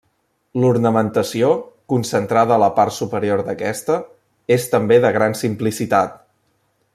L'ornamentació, 0.61 1.49
concentrada 1.93 2.55
a 2.55 2.59
la 2.63 2.69
part 2.79 2.95
superior 2.95 3.45
d'aquesta, 3.51 3.99
és 4.59 4.67
també 4.73 4.99
de 5.05 5.13
gran 5.19 5.37
simplicitat. 5.43 6.19